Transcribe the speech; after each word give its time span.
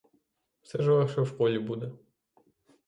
Все 0.61 0.81
ж 0.81 0.91
легше 0.91 1.21
в 1.21 1.27
школі 1.27 1.59
буде. 1.59 1.91